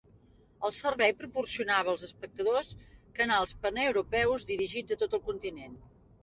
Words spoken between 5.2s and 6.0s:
el continent.